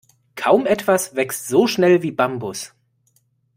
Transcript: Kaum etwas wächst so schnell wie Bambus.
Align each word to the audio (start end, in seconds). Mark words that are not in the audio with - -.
Kaum 0.35 0.65
etwas 0.65 1.15
wächst 1.15 1.47
so 1.47 1.67
schnell 1.67 2.01
wie 2.01 2.11
Bambus. 2.11 2.73